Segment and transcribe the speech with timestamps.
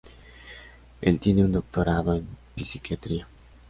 [1.01, 3.27] Él tiene un doctorado en psiquiatría.